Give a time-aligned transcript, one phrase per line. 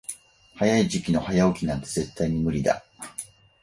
[0.57, 2.83] 寒い時期の早起きなんて絶対に無理だ。